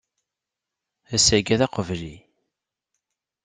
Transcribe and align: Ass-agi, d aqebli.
Ass-agi, 1.15 1.55
d 1.59 1.61
aqebli. 1.65 2.15